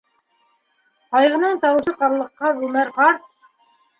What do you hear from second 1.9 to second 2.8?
ҡарлыҡҡан